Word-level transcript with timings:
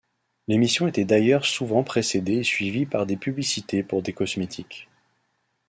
L'émission 0.47 0.87
était 0.87 1.05
d'ailleurs 1.05 1.45
souvent 1.45 1.83
précédée 1.83 2.37
et 2.37 2.43
suivie 2.43 2.87
par 2.87 3.05
des 3.05 3.17
publicités 3.17 3.83
pour 3.83 4.01
des 4.01 4.13
cosmétiques. 4.13 4.89